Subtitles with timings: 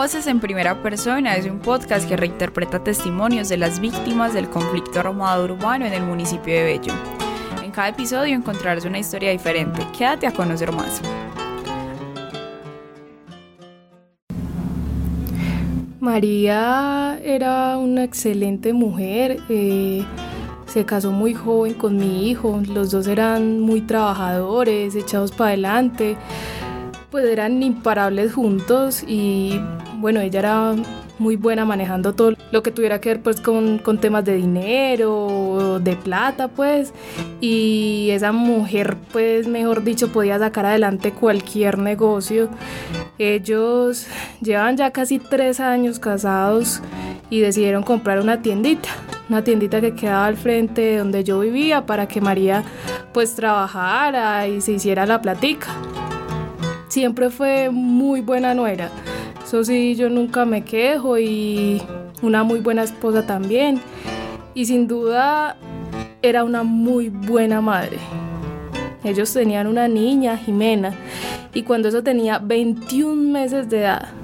[0.00, 4.98] Voces en Primera Persona es un podcast que reinterpreta testimonios de las víctimas del conflicto
[4.98, 6.94] armado urbano en el municipio de Bello.
[7.62, 9.86] En cada episodio encontrarás una historia diferente.
[9.98, 11.02] Quédate a conocer más.
[16.00, 19.36] María era una excelente mujer.
[19.50, 20.02] Eh,
[20.64, 22.62] se casó muy joven con mi hijo.
[22.66, 26.16] Los dos eran muy trabajadores, echados para adelante
[27.10, 29.60] pues eran imparables juntos y
[30.00, 30.74] bueno, ella era
[31.18, 35.78] muy buena manejando todo lo que tuviera que ver pues con, con temas de dinero,
[35.78, 36.94] de plata pues
[37.40, 42.48] y esa mujer pues mejor dicho podía sacar adelante cualquier negocio.
[43.18, 44.06] Ellos
[44.40, 46.80] llevan ya casi tres años casados
[47.28, 48.88] y decidieron comprar una tiendita,
[49.28, 52.64] una tiendita que quedaba al frente de donde yo vivía para que María
[53.12, 55.68] pues trabajara y se hiciera la platica
[56.90, 58.90] siempre fue muy buena nuera.
[59.50, 61.82] Eso sí, yo nunca me quejo y
[62.22, 63.80] una muy buena esposa también.
[64.54, 65.56] Y sin duda
[66.22, 67.98] era una muy buena madre.
[69.02, 70.94] Ellos tenían una niña, Jimena,
[71.52, 74.19] y cuando eso tenía 21 meses de edad.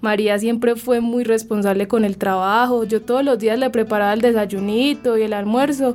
[0.00, 2.84] María siempre fue muy responsable con el trabajo.
[2.84, 5.94] Yo todos los días le preparaba el desayunito y el almuerzo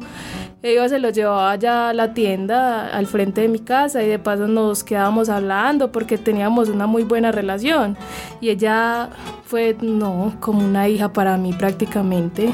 [0.65, 4.17] ella se lo llevaba allá a la tienda al frente de mi casa y de
[4.17, 7.95] paso nos quedábamos hablando porque teníamos una muy buena relación
[8.41, 9.11] y ella
[9.45, 12.51] fue, no, como una hija para mí prácticamente.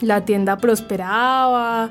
[0.00, 1.90] La tienda prosperaba,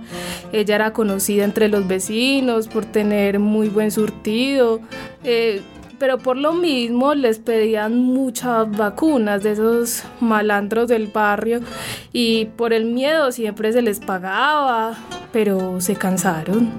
[0.53, 4.79] ella era conocida entre los vecinos por tener muy buen surtido.
[5.25, 5.61] Eh,
[6.01, 11.59] pero por lo mismo les pedían muchas vacunas de esos malandros del barrio
[12.11, 14.95] y por el miedo siempre se les pagaba,
[15.31, 16.71] pero se cansaron,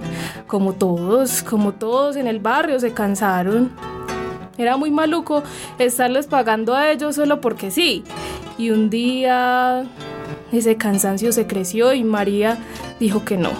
[0.48, 3.70] como todos, como todos en el barrio se cansaron.
[4.58, 5.44] Era muy maluco
[5.78, 8.02] estarles pagando a ellos solo porque sí.
[8.58, 9.84] Y un día
[10.50, 12.58] ese cansancio se creció y María
[12.98, 13.50] dijo que no,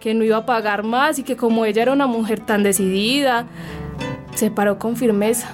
[0.00, 3.46] que no iba a pagar más y que como ella era una mujer tan decidida,
[4.34, 5.48] se paró con firmeza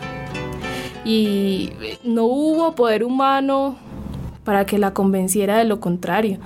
[1.04, 1.72] y
[2.02, 3.76] no hubo poder humano
[4.44, 6.38] para que la convenciera de lo contrario.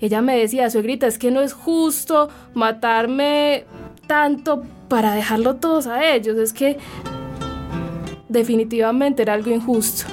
[0.00, 3.64] Ella me decía, suegrita, es que no es justo matarme
[4.06, 6.78] tanto para dejarlo todos a ellos, es que
[8.28, 10.04] definitivamente era algo injusto.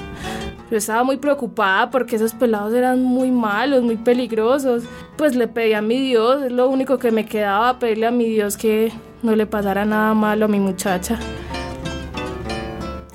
[0.70, 4.84] Yo estaba muy preocupada porque esos pelados eran muy malos, muy peligrosos.
[5.16, 8.24] Pues le pedí a mi Dios, es lo único que me quedaba, pedirle a mi
[8.28, 8.90] Dios que
[9.24, 11.18] no le pasara nada malo a mi muchacha.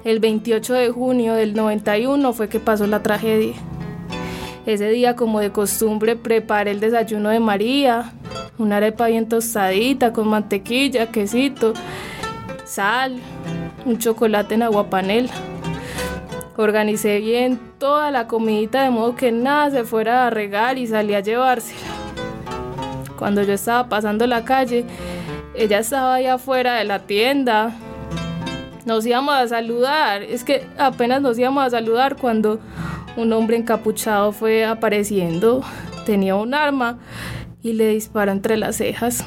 [0.04, 3.54] El 28 de junio del 91 fue que pasó la tragedia.
[4.66, 8.12] Ese día, como de costumbre, preparé el desayuno de María,
[8.58, 11.74] una arepa bien tostadita con mantequilla, quesito,
[12.66, 13.20] sal,
[13.86, 15.30] un chocolate en agua panela.
[16.58, 21.14] Organicé bien toda la comidita de modo que nada se fuera a regar y salí
[21.14, 21.80] a llevársela.
[23.16, 24.86] Cuando yo estaba pasando la calle,
[25.60, 27.76] ella estaba allá afuera de la tienda.
[28.86, 30.24] Nos íbamos a saludar.
[30.24, 32.62] Es que apenas nos íbamos a saludar cuando
[33.18, 35.62] un hombre encapuchado fue apareciendo.
[36.06, 36.98] Tenía un arma
[37.62, 39.26] y le disparó entre las cejas.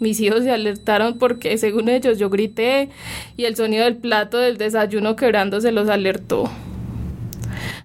[0.00, 2.90] Mis hijos se alertaron porque según ellos yo grité
[3.36, 6.50] y el sonido del plato del desayuno quebrándose los alertó.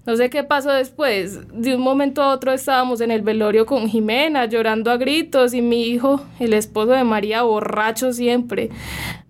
[0.03, 1.39] No sé qué pasó después.
[1.53, 5.62] De un momento a otro estábamos en el velorio con Jimena, llorando a gritos, y
[5.62, 8.72] mi hijo, el esposo de María, borracho siempre.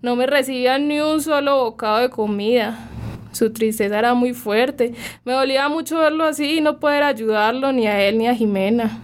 [0.00, 2.88] No me recibía ni un solo bocado de comida.
[3.32, 4.94] Su tristeza era muy fuerte.
[5.24, 8.98] Me dolía mucho verlo así y no poder ayudarlo ni a él ni a Jimena.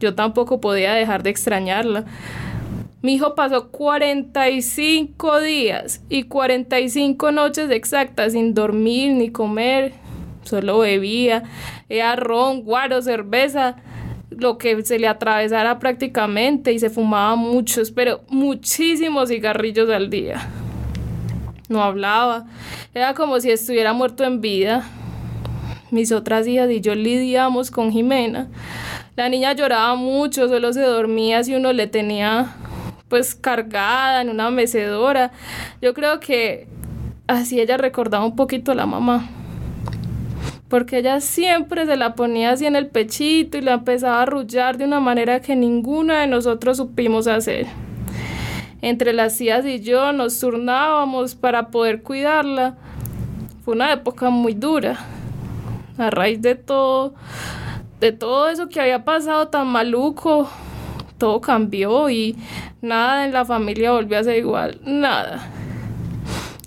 [0.00, 2.04] Yo tampoco podía dejar de extrañarla.
[3.00, 9.94] Mi hijo pasó 45 días y 45 noches exactas sin dormir ni comer
[10.50, 11.44] solo bebía,
[11.88, 13.76] era ron, guaro, cerveza,
[14.30, 20.48] lo que se le atravesara prácticamente y se fumaba muchos, pero muchísimos cigarrillos al día.
[21.68, 22.46] No hablaba,
[22.94, 24.84] era como si estuviera muerto en vida.
[25.90, 28.48] Mis otras hijas y yo lidiamos con Jimena.
[29.16, 32.54] La niña lloraba mucho, solo se dormía si uno le tenía
[33.08, 35.32] pues cargada en una mecedora.
[35.82, 36.68] Yo creo que
[37.26, 39.28] así ella recordaba un poquito a la mamá
[40.70, 44.78] porque ella siempre se la ponía así en el pechito y la empezaba a arrullar
[44.78, 47.66] de una manera que ninguno de nosotros supimos hacer.
[48.80, 52.76] Entre las tías y yo nos turnábamos para poder cuidarla.
[53.64, 54.96] Fue una época muy dura.
[55.98, 57.14] A raíz de todo,
[57.98, 60.48] de todo eso que había pasado tan maluco,
[61.18, 62.36] todo cambió y
[62.80, 65.50] nada en la familia volvió a ser igual, nada.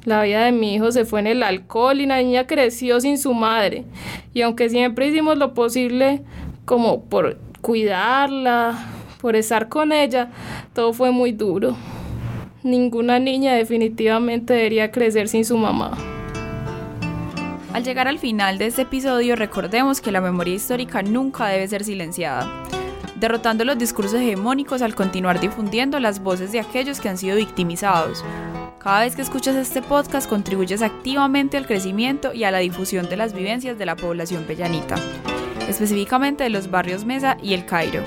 [0.05, 3.17] La vida de mi hijo se fue en el alcohol y la niña creció sin
[3.17, 3.85] su madre.
[4.33, 6.21] Y aunque siempre hicimos lo posible
[6.65, 8.85] como por cuidarla,
[9.21, 10.29] por estar con ella,
[10.73, 11.77] todo fue muy duro.
[12.63, 15.97] Ninguna niña definitivamente debería crecer sin su mamá.
[17.73, 21.83] Al llegar al final de este episodio, recordemos que la memoria histórica nunca debe ser
[21.83, 22.63] silenciada,
[23.19, 28.23] derrotando los discursos hegemónicos al continuar difundiendo las voces de aquellos que han sido victimizados,
[28.83, 33.15] cada vez que escuchas este podcast contribuyes activamente al crecimiento y a la difusión de
[33.15, 34.95] las vivencias de la población pellanita,
[35.69, 38.03] específicamente de los barrios Mesa y El Cairo.